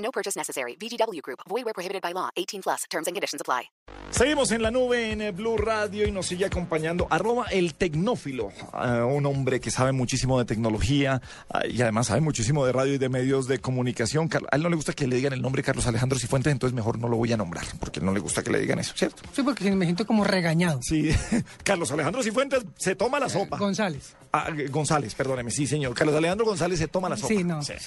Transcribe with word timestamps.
No 0.00 0.10
purchase 0.10 0.38
necessary. 0.38 0.76
VGW 0.76 1.20
Group. 1.22 1.40
Void 1.48 1.64
where 1.64 1.74
prohibited 1.74 2.02
by 2.02 2.12
law. 2.12 2.30
18 2.36 2.62
plus. 2.62 2.82
Terms 2.90 3.06
and 3.06 3.14
conditions 3.14 3.40
apply. 3.40 3.70
Seguimos 4.10 4.50
en 4.50 4.62
la 4.62 4.70
nube 4.72 5.12
en 5.12 5.20
eh, 5.20 5.30
Blue 5.30 5.56
Radio 5.56 6.06
y 6.06 6.10
nos 6.10 6.26
sigue 6.26 6.44
acompañando 6.44 7.06
arroba 7.10 7.46
el 7.50 7.74
tecnófilo, 7.74 8.48
eh, 8.82 9.02
un 9.02 9.24
hombre 9.26 9.60
que 9.60 9.70
sabe 9.70 9.92
muchísimo 9.92 10.36
de 10.38 10.44
tecnología 10.44 11.22
ah, 11.48 11.64
y 11.66 11.80
además 11.80 12.08
sabe 12.08 12.20
muchísimo 12.20 12.66
de 12.66 12.72
radio 12.72 12.94
y 12.94 12.98
de 12.98 13.08
medios 13.08 13.46
de 13.46 13.60
comunicación. 13.60 14.28
Car- 14.28 14.46
A 14.50 14.56
él 14.56 14.62
no 14.64 14.68
le 14.68 14.74
gusta 14.76 14.92
que 14.94 15.06
le 15.06 15.14
digan 15.16 15.32
el 15.32 15.40
nombre 15.42 15.62
Carlos 15.62 15.86
Alejandro 15.86 16.18
Cifuentes, 16.18 16.50
entonces 16.52 16.74
mejor 16.74 16.98
no 16.98 17.08
lo 17.08 17.16
voy 17.18 17.32
a 17.32 17.36
nombrar 17.36 17.64
porque 17.78 18.00
no 18.00 18.12
le 18.12 18.18
gusta 18.20 18.42
que 18.42 18.50
le 18.50 18.58
digan 18.58 18.80
eso, 18.80 18.94
¿cierto? 18.96 19.22
Sí, 19.32 19.42
porque 19.44 19.70
me 19.70 19.84
siento 19.84 20.04
como 20.06 20.24
regañado. 20.24 20.80
Sí, 20.82 21.10
Carlos 21.62 21.90
Alejandro 21.92 22.22
Cifuentes 22.24 22.64
se 22.78 22.96
toma 22.96 23.20
la 23.20 23.28
sopa. 23.28 23.58
González. 23.58 24.16
Ah, 24.32 24.48
González, 24.70 25.14
perdóneme, 25.14 25.50
sí 25.50 25.66
señor. 25.66 25.92
Carlos 25.94 26.14
Alejandro 26.14 26.46
González 26.46 26.78
se 26.78 26.86
toma 26.86 27.08
la 27.08 27.16
sopa. 27.16 27.28
Sí, 27.28 27.42
no. 27.42 27.62
Se 27.62 27.78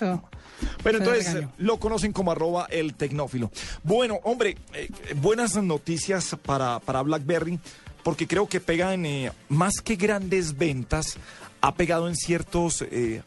entonces 0.86 1.46
lo 1.58 1.80
conocen 1.80 2.12
como 2.12 2.32
arroba 2.32 2.68
el 2.70 2.96
tecnófilo. 2.96 3.50
Bueno, 3.84 4.20
hombre, 4.24 4.58
eh, 4.74 4.90
buenas 5.16 5.56
noticias 5.56 6.36
para, 6.46 6.80
para 6.80 7.02
BlackBerry, 7.02 7.60
porque 8.04 8.28
creo 8.28 8.48
que 8.48 8.60
pegan 8.60 9.06
eh, 9.06 9.32
más 9.48 9.76
que 9.82 9.96
grandes 9.96 10.58
ventas, 10.58 11.18
ha 11.62 11.76
pegado 11.76 12.10
en 12.10 12.16
ciertos 12.18 12.82
eh, 12.82 13.22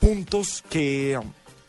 puntos 0.00 0.64
que 0.70 1.20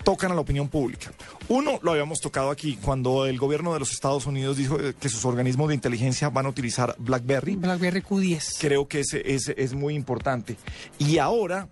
tocan 0.04 0.32
a 0.32 0.36
la 0.36 0.42
opinión 0.42 0.68
pública. 0.68 1.12
Uno, 1.48 1.80
lo 1.82 1.92
habíamos 1.92 2.20
tocado 2.20 2.52
aquí, 2.52 2.78
cuando 2.78 3.26
el 3.26 3.38
gobierno 3.38 3.74
de 3.74 3.80
los 3.80 3.92
Estados 3.92 4.26
Unidos 4.26 4.58
dijo 4.58 4.80
eh, 4.80 4.94
que 5.00 5.10
sus 5.10 5.26
organismos 5.26 5.70
de 5.70 5.76
inteligencia 5.76 6.30
van 6.30 6.46
a 6.46 6.50
utilizar 6.50 6.96
BlackBerry 6.98 7.56
BlackBerry 7.56 8.02
Q10. 8.02 8.58
creo 8.60 8.88
que 8.88 9.02
es, 9.02 9.14
es, 9.14 9.52
es 9.56 9.74
muy 9.74 9.96
importante. 9.96 10.58
Y 11.00 11.18
ahora, 11.18 11.68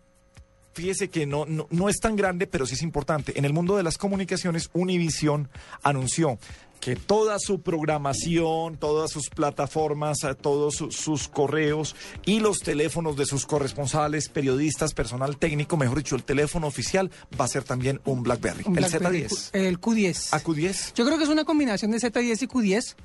fíjese 0.74 1.10
que 1.10 1.26
no, 1.26 1.46
no, 1.46 1.68
no 1.70 1.90
es 1.90 2.00
tan 2.00 2.16
grande, 2.16 2.48
pero 2.48 2.66
sí 2.66 2.76
es 2.76 2.82
importante. 2.82 3.38
En 3.38 3.46
el 3.46 3.54
mundo 3.54 3.76
de 3.76 3.84
las 3.84 3.98
comunicaciones, 3.98 4.70
Univision 4.74 5.50
anunció 5.84 6.38
que 6.82 6.96
toda 6.98 7.38
su 7.40 7.62
programación, 7.62 8.76
todas 8.78 9.12
sus 9.12 9.30
plataformas, 9.30 10.24
eh, 10.24 10.34
todos 10.36 10.76
su- 10.76 10.92
sus 10.92 11.28
correos 11.28 11.96
y 12.26 12.40
los 12.40 12.60
teléfonos 12.60 13.16
de 13.16 13.26
sus 13.28 13.46
corresponsales, 13.46 14.28
periodistas, 14.30 14.94
personal 14.94 15.38
técnico, 15.38 15.78
mejor 15.78 16.00
dicho, 16.00 16.16
el 16.16 16.24
teléfono 16.24 16.68
oficial 16.68 17.10
va 17.40 17.46
a 17.46 17.48
ser 17.48 17.64
también 17.64 18.02
un 18.04 18.24
BlackBerry. 18.24 18.64
Un 18.66 18.78
el 18.78 18.84
BlackBerry 18.86 19.22
Z10. 19.24 19.30
Q- 19.52 19.58
El 19.58 19.80
Q10. 19.80 20.34
AQ10. 20.34 20.94
Yo 20.96 21.06
creo 21.06 21.18
que 21.18 21.24
es 21.24 21.30
una 21.30 21.46
combinación 21.46 21.92
de 21.92 22.00
Z10 22.00 22.42
y 22.42 22.48
Q10. 22.48 22.96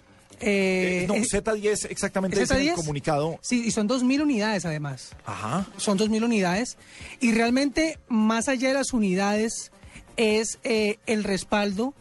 Eh, 0.41 1.03
Eh, 1.03 1.05
no, 1.07 1.15
es- 1.15 1.29
Z10 1.33 1.87
exactamente 1.91 2.43
¿es 2.43 2.51
el 2.51 2.57
Z10? 2.71 2.75
comunicado. 2.75 3.39
Sí, 3.43 3.63
y 3.67 3.71
son 3.71 3.87
2.000 3.87 4.23
unidades 4.23 4.65
además. 4.65 5.11
Ajá. 5.25 5.67
Son 5.77 5.97
2.000 5.99 6.25
unidades. 6.25 6.77
Y 7.21 7.33
realmente, 7.33 7.99
más 8.09 8.49
allá 8.49 8.69
de 8.69 8.75
las 8.75 8.93
unidades, 8.93 9.71
es 10.17 10.59
eh, 10.65 10.99
el 11.07 11.25
respaldo 11.25 11.95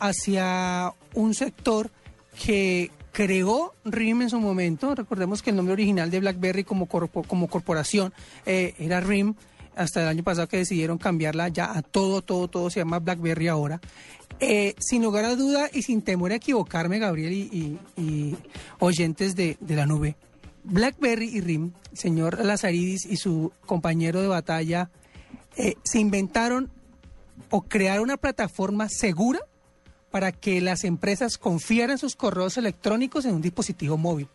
hacia 0.00 0.92
un 1.14 1.34
sector 1.34 1.90
que 2.44 2.90
creó 3.12 3.74
RIM 3.84 4.22
en 4.22 4.30
su 4.30 4.38
momento. 4.40 4.94
Recordemos 4.94 5.42
que 5.42 5.50
el 5.50 5.56
nombre 5.56 5.72
original 5.72 6.10
de 6.10 6.20
BlackBerry 6.20 6.64
como, 6.64 6.86
corpo- 6.86 7.24
como 7.24 7.48
corporación 7.48 8.12
eh, 8.46 8.74
era 8.78 9.00
RIM. 9.00 9.34
Hasta 9.76 10.02
el 10.02 10.08
año 10.08 10.24
pasado 10.24 10.48
que 10.48 10.56
decidieron 10.56 10.98
cambiarla 10.98 11.48
ya 11.48 11.76
a 11.76 11.82
todo, 11.82 12.20
todo, 12.22 12.48
todo 12.48 12.68
se 12.68 12.80
llama 12.80 12.98
BlackBerry 12.98 13.46
ahora. 13.48 13.80
Eh, 14.40 14.74
sin 14.78 15.02
lugar 15.02 15.24
a 15.24 15.36
duda 15.36 15.68
y 15.72 15.82
sin 15.82 16.02
temor 16.02 16.32
a 16.32 16.36
equivocarme, 16.36 16.98
Gabriel 16.98 17.32
y, 17.32 18.36
oyentes 18.80 19.34
de, 19.36 19.56
de 19.60 19.76
la 19.76 19.86
nube, 19.86 20.16
BlackBerry 20.64 21.28
y 21.28 21.40
RIM, 21.40 21.72
señor 21.92 22.44
Lazaridis 22.44 23.04
y 23.06 23.16
su 23.16 23.52
compañero 23.66 24.20
de 24.20 24.28
batalla, 24.28 24.90
eh, 25.56 25.74
se 25.82 25.98
inventaron 26.00 26.70
o 27.50 27.62
crearon 27.62 28.04
una 28.04 28.16
plataforma 28.16 28.88
segura 28.88 29.40
para 30.10 30.32
que 30.32 30.60
las 30.60 30.84
empresas 30.84 31.38
confiaran 31.38 31.98
sus 31.98 32.16
correos 32.16 32.56
electrónicos 32.56 33.24
en 33.24 33.34
un 33.34 33.42
dispositivo 33.42 33.96
móvil. 33.96 34.28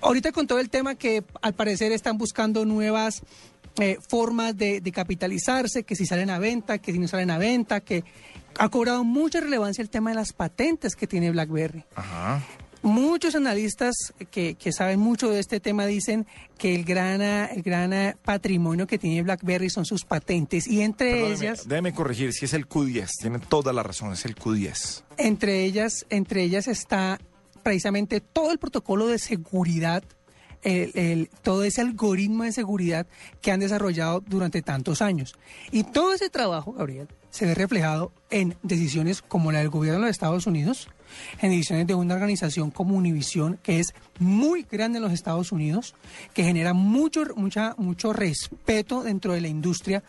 Ahorita 0.00 0.32
con 0.32 0.46
todo 0.46 0.58
el 0.60 0.68
tema 0.68 0.96
que 0.96 1.24
al 1.40 1.54
parecer 1.54 1.92
están 1.92 2.18
buscando 2.18 2.64
nuevas 2.64 3.22
eh, 3.80 3.96
formas 4.06 4.56
de, 4.56 4.80
de 4.80 4.92
capitalizarse, 4.92 5.84
que 5.84 5.96
si 5.96 6.06
salen 6.06 6.30
a 6.30 6.38
venta, 6.38 6.78
que 6.78 6.92
si 6.92 6.98
no 6.98 7.08
salen 7.08 7.30
a 7.30 7.38
venta, 7.38 7.80
que 7.80 8.04
ha 8.58 8.68
cobrado 8.68 9.02
mucha 9.02 9.40
relevancia 9.40 9.82
el 9.82 9.90
tema 9.90 10.10
de 10.10 10.16
las 10.16 10.32
patentes 10.32 10.94
que 10.94 11.06
tiene 11.06 11.30
BlackBerry. 11.30 11.84
Ajá. 11.96 12.42
Muchos 12.84 13.34
analistas 13.34 13.94
que, 14.30 14.56
que 14.56 14.70
saben 14.70 15.00
mucho 15.00 15.30
de 15.30 15.40
este 15.40 15.58
tema 15.58 15.86
dicen 15.86 16.26
que 16.58 16.74
el 16.74 16.84
gran, 16.84 17.22
el 17.22 17.62
gran 17.62 18.14
patrimonio 18.22 18.86
que 18.86 18.98
tiene 18.98 19.22
BlackBerry 19.22 19.70
son 19.70 19.86
sus 19.86 20.04
patentes 20.04 20.66
y 20.68 20.82
entre 20.82 21.12
Perdóneme, 21.12 21.34
ellas, 21.34 21.66
Déjeme 21.66 21.94
corregir, 21.94 22.34
si 22.34 22.44
es 22.44 22.52
el 22.52 22.68
Q10, 22.68 23.08
tiene 23.22 23.38
toda 23.38 23.72
la 23.72 23.82
razón, 23.82 24.12
es 24.12 24.26
el 24.26 24.36
Q10. 24.36 25.02
entre 25.16 25.64
ellas, 25.64 26.04
entre 26.10 26.42
ellas 26.42 26.68
está 26.68 27.18
precisamente 27.62 28.20
todo 28.20 28.52
el 28.52 28.58
protocolo 28.58 29.06
de 29.06 29.18
seguridad, 29.18 30.04
el- 30.62 30.90
el- 30.94 31.30
todo 31.42 31.64
ese 31.64 31.80
algoritmo 31.80 32.44
de 32.44 32.52
seguridad 32.52 33.06
que 33.40 33.50
han 33.50 33.60
desarrollado 33.60 34.20
durante 34.20 34.60
tantos 34.60 35.00
años. 35.00 35.34
Y 35.72 35.84
todo 35.84 36.12
ese 36.12 36.28
trabajo, 36.28 36.72
Gabriel, 36.74 37.08
se 37.30 37.46
ve 37.46 37.54
reflejado 37.54 38.12
en 38.30 38.56
decisiones 38.62 39.22
como 39.22 39.52
la 39.52 39.60
del 39.60 39.70
gobierno 39.70 40.00
de 40.00 40.06
los 40.08 40.10
Estados 40.10 40.46
Unidos, 40.46 40.88
en 41.40 41.50
decisiones 41.50 41.86
de 41.86 41.94
una 41.94 42.14
organización 42.14 42.70
como 42.70 42.96
Univision, 42.96 43.58
que 43.62 43.80
es 43.80 43.94
muy 44.18 44.66
grande 44.70 44.98
en 44.98 45.04
los 45.04 45.12
Estados 45.12 45.52
Unidos, 45.52 45.94
que 46.32 46.44
genera 46.44 46.74
mucho, 46.74 47.24
mucha, 47.36 47.74
mucho 47.78 48.12
respeto 48.12 49.02
dentro 49.02 49.32
de 49.32 49.40
la 49.40 49.48
industria, 49.48 50.02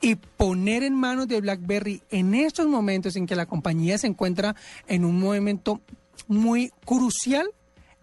y 0.00 0.16
poner 0.16 0.82
en 0.82 0.94
manos 0.94 1.28
de 1.28 1.40
BlackBerry 1.40 2.02
en 2.10 2.34
estos 2.34 2.66
momentos 2.66 3.16
en 3.16 3.26
que 3.26 3.36
la 3.36 3.46
compañía 3.46 3.98
se 3.98 4.06
encuentra 4.06 4.54
en 4.88 5.04
un 5.04 5.18
momento 5.18 5.80
muy 6.28 6.70
crucial 6.84 7.48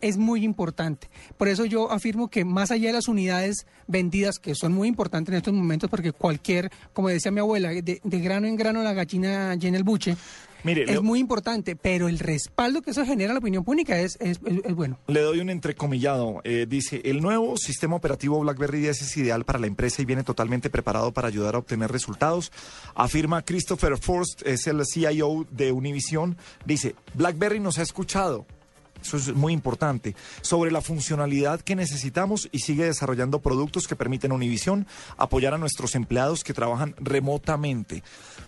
es 0.01 0.17
muy 0.17 0.43
importante. 0.43 1.09
Por 1.37 1.47
eso 1.47 1.65
yo 1.65 1.91
afirmo 1.91 2.29
que 2.29 2.45
más 2.45 2.71
allá 2.71 2.87
de 2.87 2.93
las 2.93 3.07
unidades 3.07 3.65
vendidas, 3.87 4.39
que 4.39 4.55
son 4.55 4.73
muy 4.73 4.87
importantes 4.87 5.33
en 5.33 5.37
estos 5.37 5.53
momentos, 5.53 5.89
porque 5.89 6.11
cualquier, 6.11 6.71
como 6.93 7.09
decía 7.09 7.31
mi 7.31 7.39
abuela, 7.39 7.69
de, 7.69 7.99
de 8.01 8.19
grano 8.19 8.47
en 8.47 8.55
grano 8.55 8.83
la 8.83 8.93
gallina 8.93 9.55
llena 9.55 9.77
el 9.77 9.83
buche, 9.83 10.15
Mire, 10.63 10.83
es 10.83 10.91
le, 10.91 10.99
muy 11.01 11.19
importante, 11.19 11.75
pero 11.75 12.07
el 12.09 12.19
respaldo 12.19 12.81
que 12.81 12.91
eso 12.91 13.05
genera 13.05 13.31
a 13.31 13.33
la 13.33 13.39
opinión 13.39 13.63
pública 13.63 13.99
es, 13.99 14.17
es, 14.19 14.39
es- 14.45 14.65
es 14.65 14.75
bueno. 14.75 14.99
le 15.07 15.21
doy 15.21 15.39
un 15.39 15.49
entrecomillado. 15.49 16.41
Eh, 16.43 16.65
dice, 16.67 17.01
el 17.05 17.21
nuevo 17.21 17.55
sistema 17.57 17.95
operativo 17.95 18.39
BlackBerry 18.39 18.79
10 18.81 19.01
es 19.01 19.17
ideal 19.17 19.45
para 19.45 19.59
la 19.59 19.67
empresa 19.67 20.01
y 20.01 20.05
viene 20.05 20.23
totalmente 20.23 20.69
preparado 20.69 21.13
para 21.13 21.27
ayudar 21.27 21.55
a 21.55 21.59
obtener 21.59 21.91
resultados. 21.91 22.51
Afirma 22.95 23.41
Christopher 23.43 23.97
Forst, 23.97 24.45
es 24.45 24.67
el 24.67 24.81
CIO 24.85 25.45
de 25.51 25.71
Univision. 25.71 26.37
Dice, 26.65 26.95
BlackBerry 27.13 27.59
nos 27.59 27.77
ha 27.79 27.83
escuchado. 27.83 28.45
Eso 29.01 29.17
es 29.17 29.33
muy 29.33 29.53
importante. 29.53 30.15
Sobre 30.41 30.71
la 30.71 30.81
funcionalidad 30.81 31.61
que 31.61 31.75
necesitamos 31.75 32.49
y 32.51 32.59
sigue 32.59 32.85
desarrollando 32.85 33.39
productos 33.39 33.87
que 33.87 33.95
permiten 33.95 34.31
a 34.31 34.35
Univision 34.35 34.87
apoyar 35.17 35.53
a 35.53 35.57
nuestros 35.57 35.95
empleados 35.95 36.43
que 36.43 36.53
trabajan 36.53 36.95
remotamente. 36.99 38.03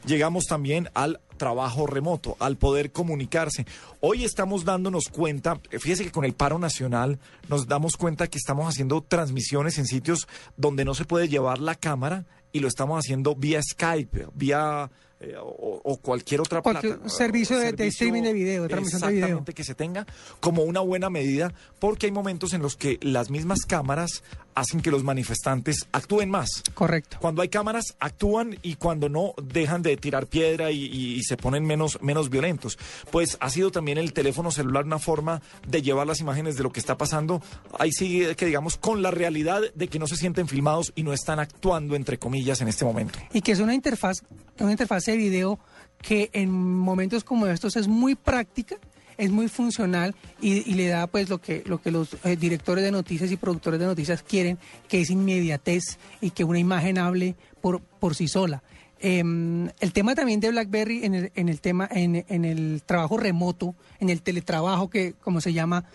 Llegamos 0.06 0.46
también 0.46 0.90
al 0.94 1.20
trabajo 1.38 1.88
remoto, 1.88 2.38
al 2.40 2.58
poder 2.58 2.92
comunicarse. 2.92 3.66
Hoy 4.00 4.24
estamos 4.24 4.64
dándonos 4.64 5.08
cuenta, 5.10 5.60
eh, 5.72 5.80
fíjese 5.80 6.04
que 6.04 6.12
con 6.12 6.26
el 6.26 6.34
paro 6.34 6.60
nacional 6.60 7.20
nos 7.50 7.68
damos 7.68 7.98
cuenta 7.98 8.28
que 8.28 8.38
estamos 8.38 8.68
haciendo 8.68 9.02
transmisiones 9.02 9.78
en 9.80 9.88
sitios 9.88 10.28
donde 10.58 10.86
no 10.86 10.94
se 10.94 11.06
puede 11.06 11.28
llevar 11.28 11.60
la 11.60 11.76
cámara 11.76 12.26
y 12.52 12.60
lo 12.60 12.68
estamos 12.68 13.00
haciendo 13.00 13.36
vía 13.36 13.62
Skype, 13.64 14.28
vía 14.36 14.92
eh, 15.22 15.36
o, 15.40 15.82
o 15.84 15.98
cualquier 15.98 16.42
otra 16.42 16.62
Cualquier 16.62 16.96
plata- 16.98 17.10
servicio 17.10 17.58
de- 17.60 17.74
de 17.74 17.88
streaming 17.88 18.24
de 18.24 18.34
video, 18.34 18.64
de 18.64 18.70
transmisión 18.70 19.02
de 19.02 19.08
video. 19.08 19.26
Exactamente, 19.26 19.54
que 19.54 19.64
se 19.64 19.76
tenga 19.76 20.06
como 20.40 20.64
una 20.64 20.80
buena 20.80 21.10
medida, 21.10 21.54
porque 21.80 22.08
hay 22.08 22.12
momentos 22.12 22.54
en 22.54 22.62
los 22.62 22.76
que 22.76 22.98
las 23.02 23.30
mismas 23.30 23.60
cámaras 23.68 24.24
hacen 24.56 24.82
que 24.82 24.92
los 24.92 25.04
manifestantes 25.04 25.88
actúen 25.92 26.30
más. 26.30 26.50
Correcto. 26.74 27.18
Cuando 27.20 27.42
hay 27.42 27.50
cámaras 27.50 27.96
actúan 28.00 28.58
y 28.62 28.76
cuando 28.76 29.10
no 29.10 29.34
dejan 29.42 29.82
de 29.82 29.98
tirar 29.98 30.28
piedra 30.28 30.72
y, 30.72 30.86
y- 30.86 31.16
y 31.16 31.24
se 31.24 31.38
ponen 31.38 31.66
menos, 31.66 32.00
menos 32.02 32.30
violentos. 32.30 32.78
Pues 33.12 33.38
ha 33.40 33.50
sido 33.50 33.72
también 33.72 33.98
el 33.98 34.14
teléfono 34.14 34.52
celular 34.52 34.86
una 34.86 35.00
forma 35.00 35.42
de 35.68 35.82
llevar 35.82 36.08
las 36.08 36.20
imágenes 36.20 36.56
de 36.58 36.64
lo 36.64 36.72
que 36.72 36.80
está 36.80 36.98
pasando. 36.98 37.42
Ahí 37.80 37.92
sí 37.92 38.24
que 38.38 38.46
digamos 38.46 38.78
con 38.78 39.02
la 39.02 39.12
realidad 39.12 39.62
de 39.76 39.88
que 39.88 40.00
no 40.00 40.08
se 40.08 40.16
sienten 40.18 40.48
filmados 40.48 40.92
y 40.96 41.04
no 41.04 41.14
están 41.14 41.40
actuando 41.40 41.96
entre 41.96 42.18
comillas 42.20 42.62
en 42.62 42.68
este 42.68 42.86
momento. 42.86 43.20
Y 43.34 43.42
que 43.42 43.52
es 43.52 43.60
una 43.60 43.74
interfaz, 43.74 44.24
una 44.60 44.72
interfaz 44.72 45.06
de 45.06 45.18
video 45.18 45.60
que 46.02 46.30
en 46.34 46.52
momentos 46.52 47.24
como 47.24 47.46
estos 47.48 47.76
es 47.76 47.88
muy 47.88 48.16
práctica, 48.16 48.78
es 49.22 49.30
muy 49.30 49.48
funcional 49.50 50.16
y, 50.42 50.74
le 50.74 50.88
da 50.88 51.06
pues 51.06 51.30
lo 51.30 51.40
que, 51.40 51.62
lo 51.68 51.80
que 51.80 51.92
los 51.92 52.18
eh, 52.24 52.36
directores 52.36 52.84
de 52.84 52.92
noticias 52.92 53.32
y 53.32 53.38
productores 53.38 53.80
de 53.80 53.86
noticias 53.86 54.24
quieren, 54.24 54.58
que 54.88 55.02
es 55.02 55.12
inmediatez 55.12 56.00
y 56.22 56.32
que 56.32 56.44
una 56.44 56.58
imagen 56.58 56.98
hable 56.98 57.36
por, 57.62 57.82
por 57.82 58.16
sí 58.16 58.28
sola. 58.28 58.64
Em, 59.00 59.70
el 59.80 59.94
tema 59.94 60.16
también 60.16 60.40
de 60.40 60.50
BlackBerry 60.50 61.06
en 61.06 61.14
el, 61.14 61.32
en 61.36 61.50
el 61.50 61.62
tema, 61.62 61.88
en, 61.92 62.26
en 62.28 62.46
el 62.46 62.82
trabajo 62.84 63.16
remoto, 63.16 63.76
en 64.00 64.10
el 64.10 64.24
teletrabajo 64.24 64.90
que 64.90 65.14
como 65.14 65.40
se 65.40 65.54
llama, 65.54 65.86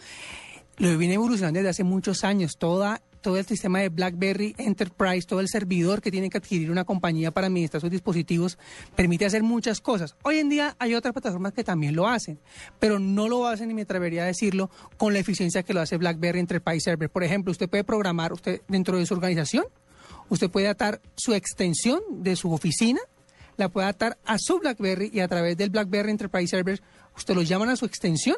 lo 0.76 0.96
viene 0.96 1.14
evolucionando 1.14 1.58
desde 1.58 1.70
hace 1.70 1.84
muchos 1.84 2.22
años. 2.22 2.58
Toda, 2.58 3.02
todo 3.26 3.38
el 3.38 3.44
sistema 3.44 3.80
de 3.80 3.88
BlackBerry 3.88 4.54
Enterprise, 4.56 5.26
todo 5.26 5.40
el 5.40 5.48
servidor 5.48 6.00
que 6.00 6.12
tiene 6.12 6.30
que 6.30 6.38
adquirir 6.38 6.70
una 6.70 6.84
compañía 6.84 7.32
para 7.32 7.48
administrar 7.48 7.80
sus 7.80 7.90
dispositivos, 7.90 8.56
permite 8.94 9.26
hacer 9.26 9.42
muchas 9.42 9.80
cosas. 9.80 10.14
Hoy 10.22 10.38
en 10.38 10.48
día 10.48 10.76
hay 10.78 10.94
otras 10.94 11.12
plataformas 11.12 11.52
que 11.52 11.64
también 11.64 11.96
lo 11.96 12.06
hacen, 12.06 12.38
pero 12.78 13.00
no 13.00 13.28
lo 13.28 13.48
hacen, 13.48 13.68
y 13.68 13.74
me 13.74 13.82
atrevería 13.82 14.22
a 14.22 14.26
decirlo, 14.26 14.70
con 14.96 15.12
la 15.12 15.18
eficiencia 15.18 15.64
que 15.64 15.74
lo 15.74 15.80
hace 15.80 15.96
BlackBerry 15.96 16.38
Enterprise 16.38 16.82
Server. 16.82 17.10
Por 17.10 17.24
ejemplo, 17.24 17.50
usted 17.50 17.68
puede 17.68 17.82
programar 17.82 18.32
usted 18.32 18.62
dentro 18.68 18.96
de 18.96 19.06
su 19.06 19.14
organización, 19.14 19.64
usted 20.28 20.48
puede 20.48 20.68
atar 20.68 21.02
su 21.16 21.34
extensión 21.34 21.98
de 22.10 22.36
su 22.36 22.52
oficina, 22.52 23.00
la 23.56 23.70
puede 23.70 23.88
atar 23.88 24.18
a 24.24 24.38
su 24.38 24.60
BlackBerry 24.60 25.10
y 25.12 25.18
a 25.18 25.26
través 25.26 25.56
del 25.56 25.70
BlackBerry 25.70 26.12
Enterprise 26.12 26.46
Server, 26.46 26.80
usted 27.16 27.34
lo 27.34 27.42
llaman 27.42 27.70
a 27.70 27.76
su 27.76 27.86
extensión 27.86 28.36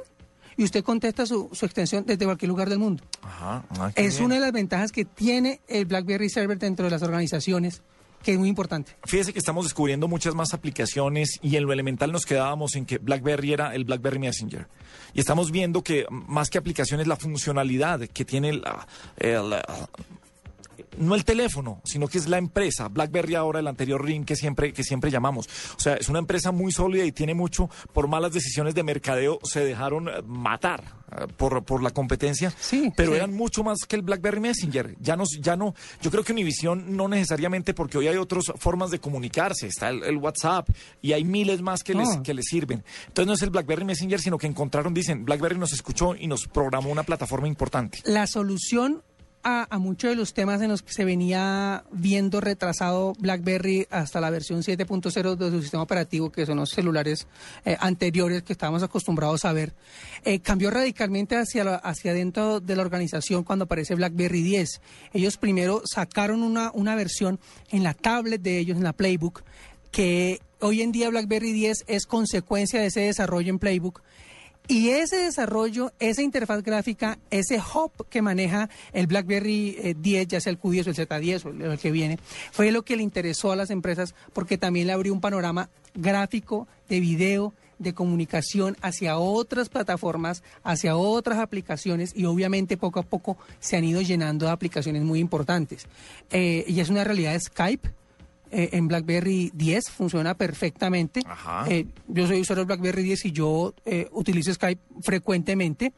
y 0.58 0.64
usted 0.64 0.84
contesta 0.84 1.25
su, 1.25 1.49
su 1.52 1.64
extensión 1.64 2.05
desde 2.06 2.26
cualquier 2.26 2.50
lugar 2.50 2.69
del 2.69 2.78
mundo. 2.81 3.02
Ajá. 3.22 3.64
ah, 3.70 3.90
Es 3.94 4.16
bien. 4.16 4.26
una 4.26 4.34
de 4.34 4.40
las 4.43 4.52
ventajas 4.52 4.93
que 4.93 5.06
tiene 5.06 5.62
el 5.69 5.87
BlackBerry 5.87 6.28
Server 6.28 6.58
dentro 6.58 6.84
de 6.84 6.90
las 6.90 7.02
organizaciones, 7.02 7.81
que 8.22 8.32
es 8.32 8.38
muy 8.38 8.49
importante. 8.49 8.96
Fíjese 9.05 9.32
que 9.32 9.38
estamos 9.38 9.64
descubriendo 9.64 10.08
muchas 10.08 10.34
más 10.34 10.52
aplicaciones 10.52 11.38
y 11.40 11.56
en 11.56 11.64
lo 11.64 11.72
elemental 11.72 12.10
nos 12.12 12.26
quedábamos 12.26 12.75
en 12.75 12.84
que 12.84 12.99
BlackBerry 12.99 13.52
era 13.55 13.75
el 13.75 13.84
BlackBerry 13.84 14.19
Messenger. 14.19 14.66
Y 15.14 15.20
estamos 15.20 15.50
viendo 15.52 15.82
que 15.82 16.05
más 16.10 16.50
que 16.50 16.58
aplicaciones, 16.58 17.06
la 17.06 17.16
funcionalidad 17.16 18.00
que 18.08 18.25
tiene 18.25 18.52
la- 18.54 18.87
el, 19.16 19.54
no 20.98 21.14
el 21.14 21.25
teléfono, 21.25 21.80
sino 21.84 22.08
que 22.08 22.19
es 22.19 22.28
la 22.28 22.38
empresa. 22.38 22.88
BlackBerry 22.88 23.34
ahora, 23.34 23.60
el 23.60 23.66
anterior 23.66 24.04
Ring 24.04 24.25
que 24.25 24.36
siempre, 24.36 24.72
que 24.72 24.82
siempre 24.84 25.10
llamamos. 25.10 25.48
O 25.76 25.80
sea, 25.80 25.94
es 25.94 26.08
una 26.08 26.19
empresa 26.19 26.52
muy 26.52 26.72
sólida 26.72 27.04
y 27.04 27.12
tiene 27.12 27.34
mucho, 27.34 27.70
por 27.92 28.08
malas 28.08 28.32
decisiones 28.32 28.75
de 28.75 28.82
mercadeo, 28.82 29.38
se 29.44 29.64
dejaron 29.64 30.08
eh, 30.08 30.22
matar 30.26 30.82
eh, 31.12 31.26
por, 31.36 31.64
por 31.64 31.82
la 31.82 31.90
competencia. 31.90 32.52
Sí, 32.58 32.92
pero 32.96 33.10
sí. 33.12 33.16
eran 33.16 33.34
mucho 33.34 33.62
más 33.64 33.78
que 33.86 33.96
el 33.96 34.02
BlackBerry 34.02 34.40
Messenger. 34.40 34.96
Ya 35.00 35.16
no, 35.16 35.25
ya 35.40 35.56
no, 35.56 35.75
yo 36.00 36.10
creo 36.10 36.25
que 36.25 36.32
Univision 36.32 36.96
no 36.96 37.08
necesariamente 37.08 37.75
porque 37.75 37.98
hoy 37.98 38.08
hay 38.08 38.16
otras 38.16 38.44
formas 38.56 38.90
de 38.90 38.98
comunicarse, 39.00 39.66
está 39.66 39.88
el, 39.88 40.02
el 40.04 40.16
WhatsApp 40.16 40.69
y 41.02 41.12
hay 41.12 41.25
miles 41.25 41.60
más 41.62 41.82
que, 41.82 41.94
les, 41.94 42.08
No. 42.08 42.22
que 42.22 42.34
les 42.34 42.46
sirven. 42.46 42.84
Entonces 43.06 43.26
no 43.26 43.32
es 43.34 43.42
el 43.42 43.50
BlackBerry 43.50 43.84
Messenger, 43.84 44.20
sino 44.20 44.38
que 44.38 44.46
encontraron, 44.46 44.94
dicen, 44.94 45.25
BlackBerry 45.25 45.58
nos 45.58 45.72
escuchó 45.72 46.14
y 46.14 46.26
nos 46.26 46.46
programó 46.46 46.90
una 46.90 47.02
plataforma 47.02 47.48
importante. 47.48 48.00
La 48.04 48.26
solución 48.26 49.02
a, 49.49 49.79
muchos 49.79 50.11
de 50.11 50.17
los 50.17 50.35
temas 50.35 50.61
en 50.62 50.69
los 50.69 50.83
que 50.83 50.93
se 50.93 51.05
venía 51.05 51.85
viendo 51.91 52.41
retrasado 52.41 53.15
BlackBerry 53.19 53.87
hasta 53.91 54.21
la 54.21 54.31
versión 54.31 54.62
7.0 54.62 55.37
de 55.37 55.50
su 55.50 55.61
sistema 55.62 55.83
operativo, 55.83 56.31
que 56.31 56.47
son 56.47 56.56
los 56.59 56.71
celulares 56.71 57.27
eh, 57.65 57.77
anteriores 57.81 58.43
que 58.43 58.53
estábamos 58.53 58.83
acostumbrados 58.83 59.45
a 59.45 59.53
ver, 59.53 59.75
eh, 60.25 60.41
cambió 60.41 60.71
radicalmente 60.71 61.37
hacia, 61.37 61.65
la- 61.65 61.77
hacia 61.77 62.12
dentro 62.15 62.61
de 62.61 62.77
la 62.77 62.83
organización 62.83 63.45
cuando 63.45 63.65
aparece 63.65 63.95
BlackBerry 63.95 64.43
10. 64.43 64.81
Ellos 65.12 65.37
primero 65.37 65.83
sacaron 65.85 66.43
una, 66.43 66.71
una 66.75 66.95
versión 66.95 67.41
en 67.71 67.83
la 67.83 67.95
tablet 67.95 68.43
de 68.43 68.59
ellos, 68.59 68.77
en 68.77 68.85
la 68.85 68.93
Playbook, 68.93 69.43
que 69.91 70.41
hoy 70.61 70.83
en 70.83 70.93
día 70.93 71.09
BlackBerry 71.11 71.53
10 71.53 71.85
es 71.87 72.06
consecuencia 72.06 72.81
de 72.81 72.87
ese 72.87 73.00
desarrollo 73.00 73.50
en 73.50 73.59
Playbook. 73.59 74.03
Y 74.69 74.91
ese 74.91 75.17
desarrollo, 75.17 75.93
esa 75.99 76.20
interfaz 76.20 76.62
gráfica, 76.62 77.19
ese 77.31 77.59
hub 77.59 78.06
que 78.11 78.20
maneja 78.20 78.69
el 78.93 79.06
BlackBerry 79.06 79.76
eh, 79.79 79.94
10, 79.99 80.29
ya 80.29 80.41
sea 80.41 80.53
el 80.53 80.61
Q10 80.61 80.87
o 80.87 80.91
el 80.91 80.97
Z10 80.97 81.44
o 81.47 81.49
el, 81.49 81.62
el 81.62 81.79
que 81.79 81.91
viene, 81.91 82.19
fue 82.53 82.70
lo 82.70 82.82
que 82.82 82.97
le 82.97 83.03
interesó 83.03 83.50
a 83.50 83.56
las 83.56 83.70
empresas 83.70 84.15
porque 84.35 84.59
también 84.59 84.87
le 84.87 84.93
abrió 84.93 85.15
un 85.15 85.23
panorama 85.23 85.70
gráfico, 85.94 86.69
de 86.88 87.00
video, 87.00 87.55
de 87.79 87.94
comunicación 87.94 88.76
hacia 88.82 89.19
otras 89.19 89.69
plataformas, 89.69 90.43
hacia 90.62 90.97
otras 90.97 91.38
aplicaciones 91.38 92.12
y 92.14 92.25
obviamente 92.25 92.76
poco 92.76 93.00
a 93.00 93.05
poco 93.05 93.38
se 93.61 93.76
han 93.76 93.85
ido 93.85 94.03
llenando 94.03 94.47
de 94.47 94.53
aplicaciones 94.53 95.03
muy 95.03 95.21
importantes. 95.21 95.87
Eh, 96.31 96.64
y 96.67 96.81
es 96.81 96.88
una 96.88 97.05
realidad 97.05 97.38
Skype. 97.38 97.91
Eh, 98.50 98.71
en 98.73 98.89
BlackBerry 98.89 99.50
10 99.55 99.91
funciona 99.91 100.35
perfectamente. 100.35 101.21
Ajá. 101.27 101.67
Eh, 101.69 101.87
yo 102.09 102.27
soy 102.27 102.41
usuario 102.41 102.65
de 102.65 102.67
BlackBerry 102.67 103.03
10 103.03 103.27
y 103.27 103.33
yo 103.33 103.75
eh, 103.85 104.09
utilizo 104.12 104.53
Skype 104.53 104.83
frecuentemente. 105.03 105.93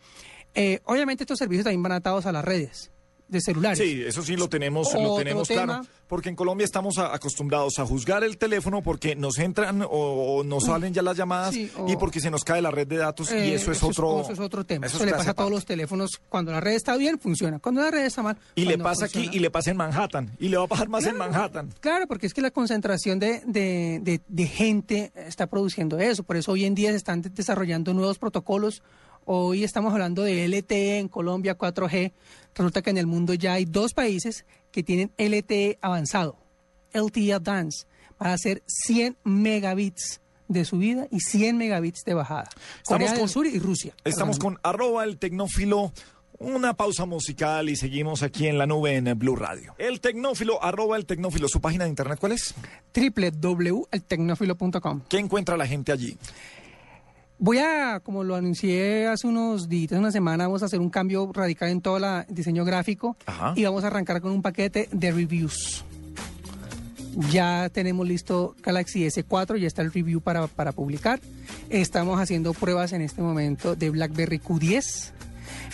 Eh, 0.54 0.80
obviamente 0.84 1.24
estos 1.24 1.38
servicios 1.38 1.64
también 1.64 1.82
van 1.82 1.92
atados 1.92 2.26
a 2.26 2.32
las 2.32 2.44
redes 2.44 2.90
de 3.30 3.40
celulares. 3.40 3.78
Sí, 3.78 4.02
eso 4.06 4.22
sí 4.22 4.36
lo 4.36 4.48
tenemos, 4.48 4.92
lo 4.94 5.16
tenemos 5.16 5.48
tema. 5.48 5.64
claro. 5.64 5.86
Porque 6.08 6.28
en 6.28 6.34
Colombia 6.34 6.64
estamos 6.64 6.98
a- 6.98 7.14
acostumbrados 7.14 7.78
a 7.78 7.86
juzgar 7.86 8.24
el 8.24 8.36
teléfono 8.36 8.82
porque 8.82 9.14
nos 9.14 9.38
entran 9.38 9.82
o, 9.82 9.86
o 9.88 10.42
nos 10.44 10.64
salen 10.64 10.92
ya 10.92 11.02
las 11.02 11.16
llamadas 11.16 11.54
Sí, 11.54 11.70
o- 11.78 11.88
y 11.88 11.96
porque 11.96 12.18
se 12.20 12.30
nos 12.32 12.42
cae 12.42 12.60
la 12.60 12.72
red 12.72 12.88
de 12.88 12.96
datos 12.96 13.30
y 13.30 13.34
Eh, 13.36 13.54
eso 13.54 13.70
es 13.70 13.80
otro. 13.82 14.22
eso 14.22 14.32
es 14.32 14.40
otro 14.40 14.64
tema. 14.66 14.86
eso 14.86 14.96
Eso, 14.96 15.04
es 15.04 15.10
le 15.12 15.16
pasa 15.16 15.30
a 15.30 15.34
todos 15.34 15.50
los 15.52 15.64
teléfonos. 15.64 16.20
Cuando 16.28 16.50
la 16.50 16.60
red 16.60 16.72
está 16.74 16.96
bien, 16.96 17.18
funciona. 17.20 17.60
Cuando 17.60 17.80
la 17.82 17.92
red 17.92 18.04
está 18.06 18.22
mal. 18.24 18.36
Y 18.56 18.64
le 18.64 18.76
pasa 18.76 19.06
funciona- 19.06 19.28
aquí 19.28 19.36
y 19.36 19.40
le 19.40 19.50
pasa 19.50 19.70
en 19.70 19.76
Manhattan. 19.76 20.36
Y 20.40 20.48
le 20.48 20.56
va 20.56 20.64
a 20.64 20.68
pasar 20.68 20.88
más 20.88 21.06
en 21.06 21.16
Manhattan. 21.16 21.72
Claro, 21.78 22.06
porque 22.08 22.26
es 22.26 22.34
que 22.34 22.40
la 22.40 22.50
concentración 22.50 23.20
de, 23.20 23.42
de- 23.46 24.00
de- 24.02 24.20
de 24.26 24.46
gente 24.48 25.12
está 25.14 25.46
produciendo 25.46 25.98
eso. 26.00 26.24
Por 26.24 26.36
eso 26.36 26.50
hoy 26.52 26.64
en 26.64 26.74
día 26.74 26.90
se 26.90 26.96
están 26.96 27.22
de- 27.22 27.30
desarrollando 27.30 27.94
nuevos 27.94 28.18
protocolos. 28.18 28.82
Hoy 29.32 29.62
estamos 29.62 29.92
hablando 29.92 30.24
de 30.24 30.48
LTE 30.48 30.98
en 30.98 31.06
Colombia, 31.06 31.56
4G. 31.56 32.10
Resulta 32.56 32.82
que 32.82 32.90
en 32.90 32.98
el 32.98 33.06
mundo 33.06 33.32
ya 33.32 33.52
hay 33.52 33.64
dos 33.64 33.94
países 33.94 34.44
que 34.72 34.82
tienen 34.82 35.12
LTE 35.18 35.78
avanzado, 35.80 36.36
LTE 36.92 37.34
Advance, 37.34 37.86
para 38.18 38.32
hacer 38.32 38.60
100 38.66 39.18
megabits 39.22 40.20
de 40.48 40.64
subida 40.64 41.06
y 41.12 41.20
100 41.20 41.58
megabits 41.58 42.02
de 42.04 42.14
bajada. 42.14 42.48
Corea 42.84 43.10
con- 43.10 43.18
del 43.18 43.28
Sur 43.28 43.46
y 43.46 43.56
Rusia. 43.60 43.94
Estamos 44.02 44.40
con 44.40 44.58
arroba 44.64 45.04
el 45.04 45.16
tecnófilo. 45.16 45.92
Una 46.40 46.74
pausa 46.74 47.06
musical 47.06 47.68
y 47.68 47.76
seguimos 47.76 48.24
aquí 48.24 48.48
en 48.48 48.58
la 48.58 48.66
nube 48.66 48.96
en 48.96 49.16
Blue 49.16 49.36
Radio. 49.36 49.76
El 49.78 50.00
tecnófilo, 50.00 50.60
arroba 50.60 50.96
el 50.96 51.06
tecnófilo. 51.06 51.46
¿Su 51.48 51.60
página 51.60 51.84
de 51.84 51.90
internet 51.90 52.18
cuál 52.18 52.32
es? 52.32 52.52
www.eltecnófilo.com. 52.94 55.02
¿Qué 55.08 55.18
encuentra 55.18 55.56
la 55.56 55.68
gente 55.68 55.92
allí? 55.92 56.16
Voy 57.42 57.56
a, 57.56 58.00
como 58.00 58.22
lo 58.22 58.36
anuncié 58.36 59.06
hace 59.06 59.26
unos 59.26 59.70
días, 59.70 59.92
una 59.92 60.12
semana, 60.12 60.44
vamos 60.46 60.62
a 60.62 60.66
hacer 60.66 60.78
un 60.78 60.90
cambio 60.90 61.32
radical 61.32 61.70
en 61.70 61.80
todo 61.80 61.96
el 61.96 62.26
diseño 62.28 62.66
gráfico 62.66 63.16
Ajá. 63.24 63.54
y 63.56 63.64
vamos 63.64 63.82
a 63.82 63.86
arrancar 63.86 64.20
con 64.20 64.32
un 64.32 64.42
paquete 64.42 64.90
de 64.92 65.10
reviews. 65.10 65.82
Ya 67.30 67.70
tenemos 67.70 68.06
listo 68.06 68.54
Galaxy 68.62 69.06
S4, 69.06 69.56
ya 69.56 69.66
está 69.66 69.80
el 69.80 69.90
review 69.90 70.20
para, 70.20 70.48
para 70.48 70.72
publicar. 70.72 71.18
Estamos 71.70 72.20
haciendo 72.20 72.52
pruebas 72.52 72.92
en 72.92 73.00
este 73.00 73.22
momento 73.22 73.74
de 73.74 73.88
BlackBerry 73.88 74.38
Q10. 74.38 75.12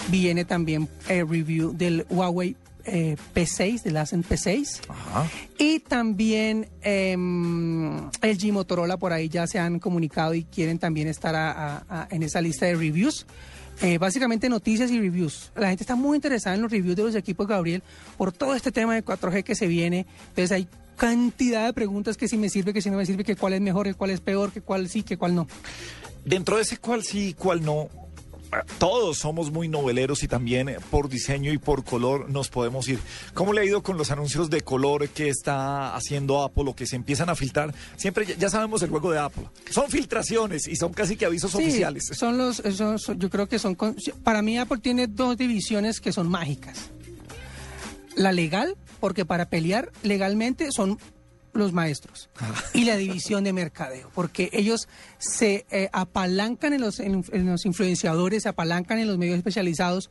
Viene 0.09 0.45
también 0.45 0.89
el 1.09 1.29
review 1.29 1.77
del 1.77 2.07
Huawei 2.09 2.55
eh, 2.87 3.17
P6, 3.35 3.83
del 3.83 3.97
Ascend 3.97 4.25
P6. 4.27 4.81
Ajá. 4.89 5.27
Y 5.59 5.81
también 5.81 6.69
em, 6.83 7.97
el 8.23 8.39
G 8.39 8.53
Motorola 8.53 8.97
por 8.97 9.13
ahí 9.13 9.29
ya 9.29 9.47
se 9.47 9.59
han 9.59 9.79
comunicado 9.79 10.35
y 10.35 10.45
quieren 10.45 10.79
también 10.79 11.09
estar 11.09 11.35
a- 11.35 11.51
a- 11.53 11.85
a- 11.89 12.09
en 12.11 12.23
esa 12.23 12.41
lista 12.41 12.67
de 12.67 12.75
reviews. 12.77 13.27
Eh, 13.83 13.99
básicamente 13.99 14.49
noticias 14.49 14.91
y 14.91 14.99
reviews. 14.99 15.53
La 15.55 15.69
gente 15.69 15.83
está 15.83 15.97
muy 15.97 16.17
interesada 16.17 16.57
en 16.57 16.63
los 16.63 16.71
reviews 16.71 16.97
de 16.97 17.03
los 17.03 17.15
equipos 17.15 17.47
Gabriel 17.47 17.83
por 18.17 18.33
todo 18.33 18.55
este 18.55 18.73
tema 18.73 18.95
de 18.95 19.03
4G 19.05 19.43
que 19.45 19.55
se 19.55 19.67
viene. 19.67 20.07
Entonces 20.29 20.51
hay 20.53 20.67
cantidad 20.97 21.67
de 21.67 21.73
preguntas 21.75 22.17
que 22.17 22.27
si 22.27 22.39
me 22.39 22.49
sirve, 22.49 22.73
que 22.73 22.81
si 22.81 22.89
no 22.89 22.97
me 22.97 23.05
sirve, 23.05 23.23
que 23.23 23.37
cuál 23.37 23.53
es 23.53 23.61
mejor, 23.61 23.87
que 23.87 23.93
cuál 23.93 24.11
es 24.11 24.21
peor, 24.23 24.51
que 24.51 24.63
cuál 24.63 24.89
sí, 24.89 25.03
que 25.03 25.19
cuál 25.19 25.35
no. 25.35 25.47
Dentro 26.25 26.57
de 26.57 26.63
ese 26.63 26.79
cual 26.79 27.03
sí, 27.05 27.35
cual 27.39 27.63
no, 27.63 27.91
todos 28.79 29.19
somos 29.19 29.51
muy 29.51 29.69
noveleros 29.69 30.23
y 30.23 30.29
también 30.29 30.69
eh, 30.69 30.77
por 30.91 31.09
diseño 31.09 31.53
y 31.53 31.59
por 31.59 31.85
color 31.85 32.29
nos 32.31 32.49
podemos 32.49 32.89
ir. 32.89 32.99
¿Cómo 33.35 33.53
le 33.53 33.61
ha 33.61 33.65
ido 33.65 33.83
con 33.83 33.97
los 33.99 34.11
anuncios 34.11 34.51
de 34.51 34.61
color 34.63 35.09
que 35.09 35.29
está 35.29 35.95
haciendo 35.95 36.43
Apple 36.43 36.65
o 36.69 36.75
que 36.77 36.87
se 36.87 36.97
empiezan 36.97 37.29
a 37.29 37.35
filtrar? 37.37 37.75
Siempre 37.97 38.27
ya, 38.39 38.49
sabemos 38.51 38.83
el 38.83 38.91
juego 38.91 39.11
de 39.11 39.19
Apple. 39.19 39.45
Son 39.71 39.89
filtraciones 39.91 40.69
y 40.69 40.77
son 40.77 40.93
casi 40.93 41.17
que 41.17 41.27
avisos 41.27 41.51
Sí, 41.53 41.59
oficiales. 41.59 42.07
Son 42.13 42.39
los, 42.39 42.57
son- 42.75 42.99
son- 42.99 43.19
yo 43.19 43.31
creo 43.31 43.49
que 43.49 43.59
son, 43.59 43.75
con- 43.75 43.97
para 44.23 44.43
mí 44.43 44.59
Apple 44.59 44.79
tiene 44.79 45.07
dos 45.07 45.37
divisiones 45.37 46.01
que 46.01 46.13
son 46.13 46.29
mágicas. 46.29 46.91
La 48.15 48.33
legal, 48.33 48.77
porque 49.01 49.25
para 49.27 49.49
pelear 49.51 49.93
legalmente 50.03 50.73
son 50.73 50.99
los 51.59 51.73
maestros. 51.73 52.29
Y 52.75 52.85
la 52.85 52.97
división 52.97 53.45
de 53.45 53.53
mercadeo, 53.53 54.11
porque 54.15 54.51
ellos 54.53 54.89
se 55.19 55.67
eh, 55.71 55.89
apalancan 55.93 56.73
en 56.73 56.81
los, 56.81 57.01
en, 57.01 57.25
los 57.47 57.67
influenciadores, 57.67 58.43
se 58.45 58.49
apalancan 58.49 58.99
en 58.99 59.09
los 59.09 59.19
medios 59.19 59.37
especializados, 59.39 60.11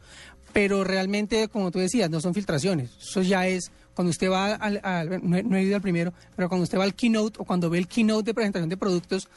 pero 0.54 0.84
realmente, 0.84 1.48
como 1.50 1.72
tú 1.72 1.80
decías, 1.80 2.10
no 2.10 2.22
son 2.22 2.34
filtraciones. 2.34 2.92
Eso 3.02 3.22
ya 3.22 3.46
es, 3.48 3.72
cuando 3.94 4.12
usted 4.12 4.30
va 4.32 4.56
al, 4.56 4.80
al- 4.84 5.10
no, 5.30 5.42
no 5.42 5.58
he 5.58 5.64
ido 5.64 5.76
al 5.76 5.82
primero, 5.82 6.14
pero 6.36 6.48
cuando 6.50 6.64
usted 6.64 6.78
va 6.78 6.84
al 6.86 6.96
keynote 6.96 7.40
o 7.42 7.46
cuando 7.46 7.70
ve 7.70 7.78
el 7.78 7.88
keynote 7.88 8.24
de 8.28 8.34
presentación 8.34 8.70
de 8.70 8.78
productos, 8.78 9.28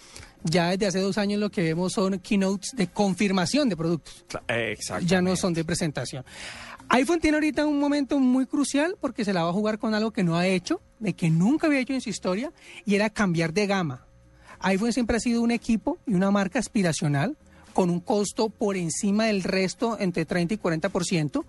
Ya 0.45 0.71
desde 0.71 0.87
hace 0.87 1.01
dos 1.01 1.19
años 1.19 1.41
lo 1.41 1.51
que 1.51 1.63
vemos 1.63 1.93
son 1.93 2.19
keynotes 2.21 2.71
de 2.77 2.87
confirmación 2.87 3.69
de 3.69 3.77
productos. 3.77 4.25
Exacto. 4.49 5.07
Ya 5.07 5.21
no 5.21 5.37
son 5.37 5.53
de 5.55 5.65
presentación. 5.65 6.25
iPhone 6.89 7.21
tiene 7.21 7.37
ahorita 7.37 7.67
un 7.67 7.81
momento 7.81 8.19
muy 8.19 8.47
crucial 8.47 8.97
porque 9.01 9.25
se 9.25 9.33
la 9.33 9.43
va 9.43 9.51
a 9.51 9.53
jugar 9.53 9.79
con 9.79 9.95
algo 9.95 10.13
que 10.13 10.25
no 10.25 10.37
ha 10.37 10.47
hecho, 10.47 10.81
de 11.01 11.13
que 11.15 11.31
nunca 11.31 11.67
había 11.67 11.81
hecho 11.81 11.93
en 11.93 12.01
su 12.01 12.09
historia, 12.09 12.53
y 12.85 12.95
era 12.95 13.11
cambiar 13.11 13.53
de 13.53 13.67
gama. 13.67 14.07
iPhone 14.61 14.93
siempre 14.93 15.17
ha 15.17 15.21
sido 15.21 15.43
un 15.43 15.51
equipo 15.51 15.99
y 16.07 16.15
una 16.15 16.31
marca 16.31 16.59
aspiracional 16.59 17.37
con 17.75 17.91
un 17.91 18.01
costo 18.01 18.49
por 18.49 18.77
encima 18.77 19.27
del 19.27 19.43
resto 19.43 19.99
entre 20.01 20.25
30 20.25 20.55
y 20.55 20.57
40% 20.59 21.45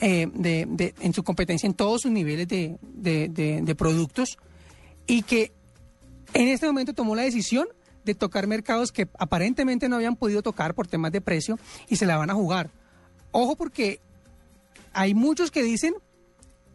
eh, 0.00 0.28
de, 0.32 0.66
de, 0.68 0.94
en 1.00 1.12
su 1.14 1.22
competencia 1.22 1.66
en 1.66 1.74
todos 1.74 2.02
sus 2.02 2.10
niveles 2.10 2.48
de, 2.48 2.76
de, 2.82 3.28
de 3.62 3.74
productos 3.74 4.38
y 5.06 5.22
que 5.22 5.52
en 6.34 6.48
este 6.48 6.66
momento 6.66 6.92
tomó 6.92 7.14
la 7.14 7.22
decisión 7.22 7.66
de 8.06 8.14
tocar 8.14 8.46
mercados 8.46 8.92
que 8.92 9.08
aparentemente 9.18 9.88
no 9.88 9.96
habían 9.96 10.16
podido 10.16 10.42
tocar 10.42 10.74
por 10.74 10.86
temas 10.86 11.12
de 11.12 11.20
precio 11.20 11.58
y 11.88 11.96
se 11.96 12.06
la 12.06 12.16
van 12.16 12.30
a 12.30 12.34
jugar. 12.34 12.70
Ojo 13.32 13.56
porque 13.56 14.00
hay 14.94 15.14
muchos 15.14 15.50
que 15.50 15.62
dicen 15.62 15.94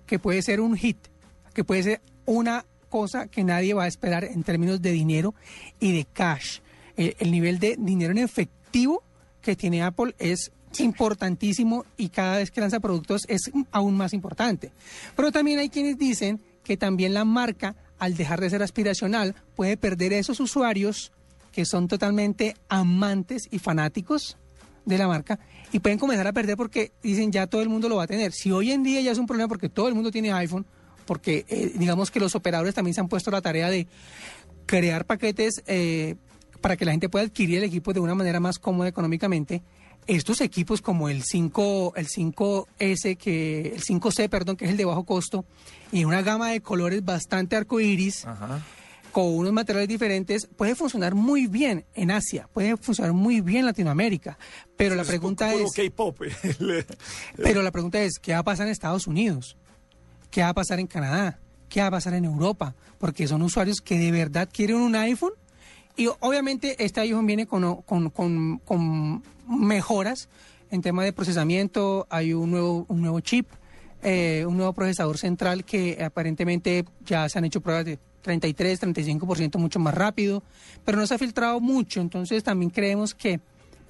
que 0.06 0.20
puede 0.20 0.44
ser 0.44 0.62
un 0.62 0.76
hit, 0.76 0.98
que 1.56 1.64
puede 1.64 1.82
ser 1.82 2.02
una 2.26 2.66
cosa 2.90 3.28
que 3.28 3.44
nadie 3.44 3.74
va 3.74 3.86
a 3.86 3.88
esperar 3.88 4.26
en 4.26 4.44
términos 4.44 4.82
de 4.82 4.92
dinero 4.92 5.34
y 5.80 5.94
de 5.94 6.06
cash. 6.06 6.60
El, 6.98 7.16
el 7.18 7.32
nivel 7.32 7.58
de 7.58 7.78
dinero 7.80 8.12
en 8.12 8.20
efectivo 8.20 9.02
que 9.42 9.56
tiene 9.56 9.82
Apple 9.82 10.14
es 10.20 10.52
importantísimo 10.80 11.86
y 11.98 12.10
cada 12.10 12.38
vez 12.38 12.52
que 12.52 12.62
lanza 12.62 12.80
productos 12.80 13.24
es 13.28 13.52
aún 13.72 13.96
más 13.96 14.14
importante. 14.14 14.72
Pero 15.16 15.32
también 15.32 15.60
hay 15.60 15.70
quienes 15.70 15.98
dicen 15.98 16.42
que 16.64 16.78
también 16.78 17.14
la 17.14 17.26
marca, 17.26 17.76
al 17.98 18.16
dejar 18.16 18.42
de 18.42 18.50
ser 18.50 18.64
aspiracional, 18.64 19.36
puede 19.56 19.78
perder 19.78 20.14
esos 20.14 20.40
usuarios 20.40 21.12
que 21.52 21.66
son 21.66 21.88
totalmente 21.88 22.56
amantes 22.70 23.48
y 23.52 23.60
fanáticos 23.60 24.38
de 24.86 24.98
la 24.98 25.08
marca 25.08 25.40
y 25.72 25.80
pueden 25.80 26.00
comenzar 26.00 26.28
a 26.28 26.34
perder 26.34 26.58
porque 26.58 26.92
dicen 27.04 27.32
ya 27.32 27.48
todo 27.48 27.62
el 27.62 27.70
mundo 27.70 27.90
lo 27.90 27.98
va 27.98 28.04
a 28.04 28.08
tener. 28.08 28.32
Si 28.32 28.52
hoy 28.52 28.72
en 28.72 28.84
día 28.84 29.02
ya 29.02 29.12
es 29.12 29.18
un 29.18 29.28
problema 29.28 29.48
porque 29.48 29.70
todo 29.70 29.88
el 29.88 29.96
mundo 29.96 30.12
tiene 30.12 30.32
iPhone, 30.34 30.66
porque 31.06 31.46
eh, 31.50 31.72
digamos 31.76 32.12
que 32.12 32.20
los 32.20 32.36
operadores 32.36 32.76
también 32.76 32.94
se 32.94 33.02
han 33.02 33.08
puesto 33.08 33.32
la 33.32 33.42
tarea 33.42 33.70
de 33.70 33.88
crear 34.66 35.06
paquetes 35.06 35.64
eh, 35.68 36.16
para 36.62 36.78
que 36.78 36.86
la 36.86 36.92
gente 36.92 37.10
pueda 37.10 37.26
adquirir 37.26 37.58
el 37.58 37.64
equipo 37.64 37.94
de 37.94 38.00
una 38.00 38.16
manera 38.16 38.40
más 38.40 38.60
cómoda 38.60 38.90
económicamente. 38.90 39.62
Estos 40.08 40.42
equipos 40.42 40.82
como 40.82 41.10
el 41.10 41.24
5, 41.24 41.94
el 41.96 42.08
5S, 42.08 43.18
que, 43.18 43.74
el 43.76 43.84
5C, 43.84 44.30
perdón, 44.30 44.58
que 44.58 44.66
es 44.66 44.72
el 44.72 44.78
de 44.78 44.86
bajo 44.86 45.04
costo, 45.04 45.46
y 45.92 46.06
una 46.06 46.24
gama 46.24 46.50
de 46.50 46.62
colores 46.62 47.06
bastante 47.06 47.56
arcoíris, 47.56 48.26
Ajá. 48.26 48.62
Con 49.12 49.26
unos 49.26 49.54
materiales 49.54 49.90
diferentes, 49.90 50.48
puede 50.56 50.76
funcionar 50.76 51.16
muy 51.16 51.48
bien 51.48 51.86
en 51.94 52.12
Asia, 52.12 52.48
puede 52.54 52.78
funcionar 52.78 53.14
muy 53.14 53.42
bien 53.42 53.60
en 53.60 53.66
Latinoamérica. 53.66 54.38
Pero 54.78 54.96
la 54.96 55.04
pregunta 55.04 55.54
es, 55.54 55.72
K-pop. 55.74 56.20
pero 57.38 57.62
la 57.62 57.72
pregunta 57.72 58.02
es, 58.02 58.20
¿qué 58.20 58.34
va 58.34 58.40
a 58.40 58.44
pasar 58.44 58.68
en 58.68 58.72
Estados 58.72 59.08
Unidos? 59.08 59.58
¿Qué 60.30 60.42
va 60.42 60.50
a 60.50 60.54
pasar 60.54 60.80
en 60.80 60.88
Canadá? 60.88 61.40
¿Qué 61.70 61.82
va 61.82 61.88
a 61.88 61.92
pasar 61.92 62.14
en 62.14 62.26
Europa? 62.26 62.76
Porque 62.98 63.28
son 63.28 63.42
usuarios 63.42 63.82
que 63.82 63.98
de 63.98 64.12
verdad 64.12 64.50
quieren 64.52 64.78
un 64.78 64.96
iPhone 64.96 65.34
y 65.96 66.08
obviamente 66.20 66.84
este 66.84 67.02
iPhone 67.02 67.26
viene 67.26 67.48
con, 67.48 67.82
con, 67.84 68.10
con, 68.10 68.60
con 68.60 69.24
mejoras 69.48 70.30
en 70.72 70.82
tema 70.82 71.04
de 71.04 71.14
procesamiento, 71.14 72.08
hay 72.10 72.34
un 72.34 72.50
nuevo, 72.50 72.86
un 72.88 73.02
nuevo 73.02 73.20
chip, 73.20 73.48
eh, 74.02 74.46
un 74.48 74.58
nuevo 74.58 74.74
procesador 74.74 75.18
central 75.18 75.66
que 75.66 76.02
aparentemente 76.04 76.86
ya 77.06 77.28
se 77.30 77.38
han 77.38 77.46
hecho 77.46 77.62
pruebas 77.62 77.86
de 77.86 78.00
33, 78.22 78.82
35% 78.82 79.58
mucho 79.58 79.80
más 79.80 79.94
rápido, 79.94 80.44
pero 80.86 80.98
no 80.98 81.08
se 81.08 81.16
ha 81.16 81.18
filtrado 81.18 81.60
mucho, 81.60 82.02
entonces 82.02 82.44
también 82.44 82.70
creemos 82.70 83.14
que 83.14 83.40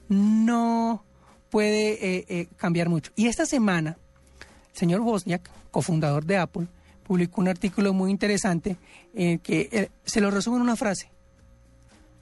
no 0.10 1.04
puede 1.50 1.94
eh, 1.94 2.26
eh, 2.28 2.48
cambiar 2.58 2.90
mucho. 2.90 3.12
Y 3.16 3.28
esta 3.28 3.46
semana, 3.46 3.98
el 4.74 4.78
señor 4.78 5.02
Wozniak, 5.02 5.50
cofundador 5.70 6.26
de 6.26 6.38
Apple, 6.38 6.68
publicó 7.04 7.42
un 7.42 7.50
artículo 7.50 7.94
muy 7.94 8.10
interesante 8.10 8.78
en 9.14 9.40
que 9.40 9.70
eh, 9.72 9.90
se 10.06 10.22
lo 10.22 10.32
resume 10.32 10.58
en 10.58 10.64
una 10.64 10.76
frase. 10.76 11.12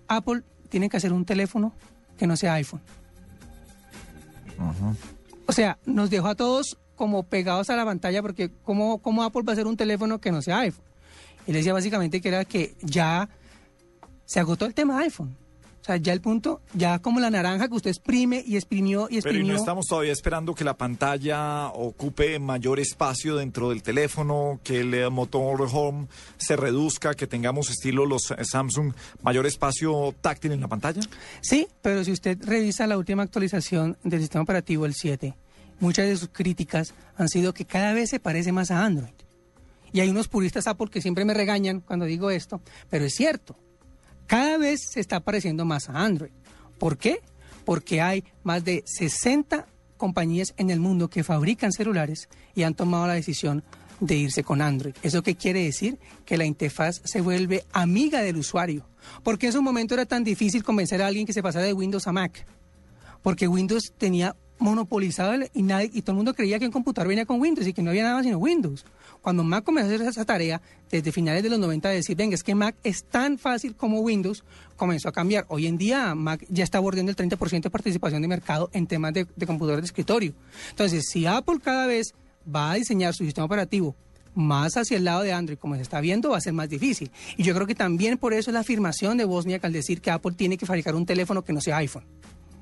Apple 0.07 0.41
tiene 0.69 0.89
que 0.89 0.97
hacer 0.97 1.13
un 1.13 1.25
teléfono 1.25 1.73
que 2.17 2.27
no 2.27 2.35
sea 2.35 2.53
iPhone. 2.55 2.81
O 5.45 5.51
sea, 5.51 5.77
nos 5.85 6.09
dejó 6.09 6.27
a 6.27 6.35
todos 6.35 6.77
como 6.95 7.23
pegados 7.23 7.69
a 7.69 7.75
la 7.75 7.85
pantalla 7.85 8.21
porque 8.21 8.51
¿cómo, 8.63 8.97
cómo 8.97 9.23
Apple 9.23 9.43
va 9.43 9.51
a 9.51 9.53
hacer 9.53 9.67
un 9.67 9.77
teléfono 9.77 10.19
que 10.19 10.31
no 10.31 10.41
sea 10.41 10.59
iPhone? 10.59 10.88
Él 11.49 11.55
decía 11.55 11.73
básicamente 11.73 12.21
que 12.21 12.27
era 12.27 12.45
que 12.45 12.75
ya 12.83 13.27
se 14.23 14.39
agotó 14.39 14.67
el 14.67 14.75
tema 14.75 14.97
de 14.97 15.05
iPhone. 15.05 15.35
O 15.81 15.83
sea, 15.83 15.97
ya 15.97 16.13
el 16.13 16.21
punto, 16.21 16.61
ya 16.75 16.99
como 16.99 17.19
la 17.19 17.31
naranja 17.31 17.67
que 17.67 17.73
usted 17.73 17.89
exprime 17.89 18.43
y 18.45 18.55
exprimió 18.55 19.05
y 19.05 19.07
Pero 19.07 19.13
¿y 19.13 19.17
exprimió. 19.17 19.53
no 19.53 19.59
estamos 19.59 19.87
todavía 19.87 20.11
esperando 20.11 20.53
que 20.53 20.63
la 20.63 20.77
pantalla 20.77 21.69
ocupe 21.69 22.37
mayor 22.37 22.79
espacio 22.79 23.35
dentro 23.37 23.69
del 23.69 23.81
teléfono, 23.81 24.59
que 24.63 24.81
el 24.81 24.93
eh, 24.93 25.09
motor 25.09 25.67
home 25.73 26.07
se 26.37 26.55
reduzca, 26.55 27.15
que 27.15 27.25
tengamos 27.25 27.71
estilo 27.71 28.05
los 28.05 28.29
eh, 28.29 28.35
Samsung, 28.43 28.93
mayor 29.23 29.47
espacio 29.47 30.13
táctil 30.21 30.51
en 30.51 30.61
la 30.61 30.67
pantalla? 30.67 31.01
Sí, 31.41 31.67
pero 31.81 32.03
si 32.03 32.11
usted 32.11 32.37
revisa 32.43 32.85
la 32.85 32.95
última 32.95 33.23
actualización 33.23 33.97
del 34.03 34.21
sistema 34.21 34.43
operativo, 34.43 34.85
el 34.85 34.93
7, 34.93 35.33
muchas 35.79 36.07
de 36.07 36.15
sus 36.15 36.29
críticas 36.29 36.93
han 37.17 37.27
sido 37.27 37.55
que 37.55 37.65
cada 37.65 37.93
vez 37.93 38.11
se 38.11 38.19
parece 38.19 38.51
más 38.51 38.69
a 38.69 38.85
Android. 38.85 39.09
Y 39.91 39.99
hay 39.99 40.09
unos 40.09 40.27
puristas 40.27 40.67
Apple 40.67 40.89
que 40.91 41.01
siempre 41.01 41.25
me 41.25 41.33
regañan 41.33 41.81
cuando 41.81 42.05
digo 42.05 42.31
esto, 42.31 42.61
pero 42.89 43.05
es 43.05 43.13
cierto. 43.15 43.55
Cada 44.27 44.57
vez 44.57 44.81
se 44.91 44.99
está 44.99 45.19
pareciendo 45.21 45.65
más 45.65 45.89
a 45.89 46.03
Android. 46.03 46.31
¿Por 46.77 46.97
qué? 46.97 47.19
Porque 47.65 48.01
hay 48.01 48.23
más 48.43 48.63
de 48.63 48.83
60 48.85 49.67
compañías 49.97 50.53
en 50.57 50.69
el 50.69 50.79
mundo 50.79 51.09
que 51.09 51.23
fabrican 51.23 51.71
celulares 51.71 52.29
y 52.55 52.63
han 52.63 52.73
tomado 52.73 53.07
la 53.07 53.13
decisión 53.13 53.63
de 53.99 54.15
irse 54.15 54.43
con 54.43 54.61
Android. 54.61 54.95
¿Eso 55.03 55.23
qué 55.23 55.35
quiere 55.35 55.63
decir? 55.63 55.99
Que 56.25 56.37
la 56.37 56.45
interfaz 56.45 57.01
se 57.03 57.21
vuelve 57.21 57.65
amiga 57.71 58.21
del 58.21 58.37
usuario. 58.37 58.87
Porque 59.23 59.47
en 59.47 59.53
su 59.53 59.61
momento 59.61 59.93
era 59.93 60.05
tan 60.05 60.23
difícil 60.23 60.63
convencer 60.63 61.01
a 61.01 61.07
alguien 61.07 61.25
que 61.25 61.33
se 61.33 61.43
pasara 61.43 61.65
de 61.65 61.73
Windows 61.73 62.07
a 62.07 62.11
Mac. 62.11 62.45
Porque 63.21 63.47
Windows 63.47 63.93
tenía 63.97 64.35
monopolizado 64.59 65.33
y, 65.53 65.63
nadie, 65.63 65.89
y 65.93 66.01
todo 66.01 66.11
el 66.11 66.17
mundo 66.17 66.33
creía 66.33 66.59
que 66.59 66.65
un 66.65 66.71
computador 66.71 67.07
venía 67.07 67.25
con 67.25 67.39
Windows 67.41 67.67
y 67.67 67.73
que 67.73 67.81
no 67.81 67.89
había 67.89 68.03
nada 68.03 68.15
más 68.15 68.25
sino 68.25 68.37
Windows. 68.37 68.85
Cuando 69.21 69.43
Mac 69.43 69.63
comenzó 69.63 69.91
a 69.91 69.95
hacer 69.95 70.07
esa 70.07 70.25
tarea, 70.25 70.61
desde 70.91 71.11
finales 71.11 71.43
de 71.43 71.49
los 71.49 71.59
90, 71.59 71.89
de 71.89 71.95
decir, 71.95 72.15
venga, 72.15 72.35
es 72.35 72.43
que 72.43 72.55
Mac 72.55 72.75
es 72.83 73.03
tan 73.03 73.37
fácil 73.37 73.75
como 73.75 73.99
Windows, 74.01 74.43
comenzó 74.77 75.09
a 75.09 75.11
cambiar. 75.11 75.45
Hoy 75.49 75.67
en 75.67 75.77
día 75.77 76.15
Mac 76.15 76.45
ya 76.49 76.63
está 76.63 76.79
bordeando 76.79 77.09
el 77.09 77.15
30% 77.15 77.63
de 77.63 77.69
participación 77.69 78.21
de 78.21 78.27
mercado 78.27 78.69
en 78.73 78.87
temas 78.87 79.13
de, 79.13 79.25
de 79.35 79.45
computadores 79.45 79.83
de 79.83 79.87
escritorio. 79.87 80.33
Entonces, 80.69 81.05
si 81.09 81.25
Apple 81.25 81.59
cada 81.61 81.87
vez 81.87 82.13
va 82.53 82.71
a 82.71 82.75
diseñar 82.75 83.13
su 83.13 83.25
sistema 83.25 83.45
operativo 83.45 83.95
más 84.35 84.77
hacia 84.77 84.97
el 84.97 85.03
lado 85.03 85.21
de 85.21 85.33
Android, 85.33 85.57
como 85.57 85.75
se 85.75 85.81
está 85.81 85.99
viendo, 86.01 86.29
va 86.29 86.37
a 86.37 86.41
ser 86.41 86.53
más 86.53 86.69
difícil. 86.69 87.11
Y 87.37 87.43
yo 87.43 87.53
creo 87.53 87.67
que 87.67 87.75
también 87.75 88.17
por 88.17 88.33
eso 88.33 88.49
es 88.49 88.53
la 88.53 88.61
afirmación 88.61 89.17
de 89.17 89.25
Bosniak 89.25 89.63
al 89.65 89.73
decir 89.73 90.01
que 90.01 90.11
Apple 90.11 90.33
tiene 90.35 90.57
que 90.57 90.65
fabricar 90.65 90.95
un 90.95 91.05
teléfono 91.05 91.43
que 91.43 91.53
no 91.53 91.61
sea 91.61 91.77
iPhone. 91.77 92.03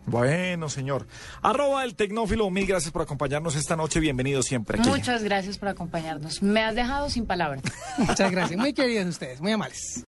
Bueno, 0.07 0.69
señor. 0.69 1.05
Arroba 1.41 1.83
el 1.83 1.95
tecnófilo, 1.95 2.49
mil 2.49 2.65
gracias 2.65 2.91
por 2.91 3.01
acompañarnos 3.01 3.55
esta 3.55 3.75
noche. 3.75 3.99
Bienvenido 3.99 4.41
siempre 4.41 4.79
aquí. 4.79 4.89
Muchas 4.89 5.21
gracias 5.21 5.57
por 5.57 5.67
acompañarnos. 5.67 6.41
Me 6.41 6.63
has 6.63 6.75
dejado 6.75 7.09
sin 7.09 7.25
palabras. 7.25 7.61
Muchas 7.97 8.31
gracias. 8.31 8.57
Muy 8.57 8.73
queridos 8.73 9.05
ustedes, 9.07 9.41
muy 9.41 9.51
amables. 9.51 10.05